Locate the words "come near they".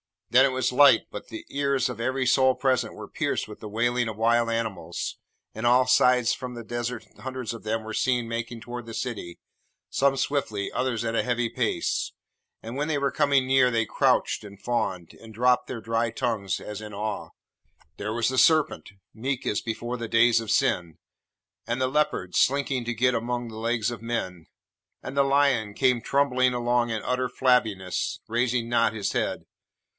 13.11-13.85